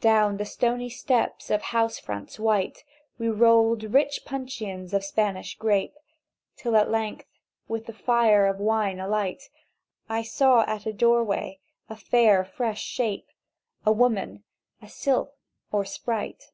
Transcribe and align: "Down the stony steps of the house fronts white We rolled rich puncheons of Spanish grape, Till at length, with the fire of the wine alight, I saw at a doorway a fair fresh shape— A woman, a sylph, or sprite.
"Down 0.00 0.36
the 0.36 0.44
stony 0.44 0.88
steps 0.88 1.50
of 1.50 1.58
the 1.60 1.66
house 1.66 1.98
fronts 1.98 2.38
white 2.38 2.84
We 3.18 3.28
rolled 3.28 3.82
rich 3.92 4.20
puncheons 4.24 4.94
of 4.94 5.02
Spanish 5.04 5.56
grape, 5.56 5.96
Till 6.54 6.76
at 6.76 6.92
length, 6.92 7.26
with 7.66 7.86
the 7.86 7.92
fire 7.92 8.46
of 8.46 8.58
the 8.58 8.62
wine 8.62 9.00
alight, 9.00 9.50
I 10.08 10.22
saw 10.22 10.60
at 10.64 10.86
a 10.86 10.92
doorway 10.92 11.58
a 11.90 11.96
fair 11.96 12.44
fresh 12.44 12.84
shape— 12.84 13.26
A 13.84 13.90
woman, 13.90 14.44
a 14.80 14.88
sylph, 14.88 15.34
or 15.72 15.84
sprite. 15.84 16.52